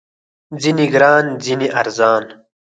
ځینې 0.61 0.85
ګران، 0.93 1.25
ځینې 1.43 1.67
ارزان 1.79 2.23